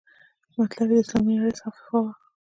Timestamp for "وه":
2.03-2.13